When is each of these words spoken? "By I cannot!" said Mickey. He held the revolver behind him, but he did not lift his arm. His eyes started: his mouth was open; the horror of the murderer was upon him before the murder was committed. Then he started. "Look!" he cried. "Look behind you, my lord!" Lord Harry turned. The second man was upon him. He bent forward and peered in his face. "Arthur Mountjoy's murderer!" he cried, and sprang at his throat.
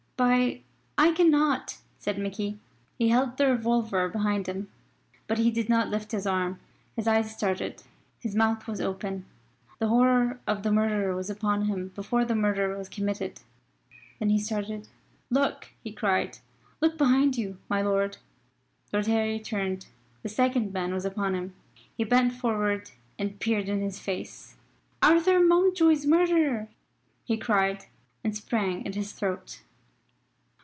"By 0.17 0.61
I 0.99 1.13
cannot!" 1.13 1.79
said 1.97 2.19
Mickey. 2.19 2.59
He 2.99 3.09
held 3.09 3.37
the 3.37 3.47
revolver 3.47 4.07
behind 4.07 4.45
him, 4.45 4.69
but 5.25 5.39
he 5.39 5.49
did 5.49 5.67
not 5.67 5.89
lift 5.89 6.11
his 6.11 6.27
arm. 6.27 6.59
His 6.95 7.07
eyes 7.07 7.31
started: 7.35 7.81
his 8.19 8.35
mouth 8.35 8.67
was 8.67 8.79
open; 8.79 9.25
the 9.79 9.87
horror 9.87 10.39
of 10.45 10.61
the 10.61 10.71
murderer 10.71 11.15
was 11.15 11.31
upon 11.31 11.65
him 11.65 11.87
before 11.95 12.23
the 12.23 12.35
murder 12.35 12.77
was 12.77 12.87
committed. 12.87 13.39
Then 14.19 14.29
he 14.29 14.37
started. 14.37 14.87
"Look!" 15.31 15.71
he 15.83 15.91
cried. 15.91 16.37
"Look 16.81 16.99
behind 16.99 17.35
you, 17.35 17.57
my 17.67 17.81
lord!" 17.81 18.17
Lord 18.93 19.07
Harry 19.07 19.39
turned. 19.39 19.87
The 20.21 20.29
second 20.29 20.71
man 20.71 20.93
was 20.93 21.03
upon 21.03 21.33
him. 21.33 21.55
He 21.97 22.03
bent 22.03 22.33
forward 22.33 22.91
and 23.17 23.39
peered 23.39 23.67
in 23.69 23.81
his 23.81 23.97
face. 23.97 24.55
"Arthur 25.01 25.39
Mountjoy's 25.43 26.05
murderer!" 26.05 26.67
he 27.25 27.37
cried, 27.37 27.87
and 28.23 28.37
sprang 28.37 28.85
at 28.85 28.93
his 28.93 29.13
throat. 29.13 29.63